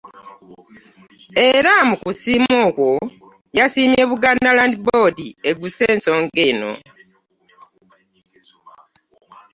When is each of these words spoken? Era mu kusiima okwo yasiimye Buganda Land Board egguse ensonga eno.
Era 1.49 1.73
mu 1.89 1.95
kusiima 2.03 2.55
okwo 2.67 2.89
yasiimye 3.57 4.03
Buganda 4.11 4.49
Land 4.57 4.75
Board 4.85 5.17
egguse 5.49 5.83
ensonga 5.93 6.41
eno. 6.49 6.71